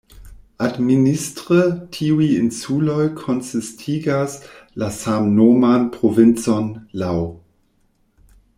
Administre 0.67 1.57
tiuj 1.97 2.29
insuloj 2.37 3.03
konsistigas 3.19 4.39
la 4.85 4.89
samnoman 5.01 5.87
provincon 5.99 6.73
"Lau". 7.03 7.21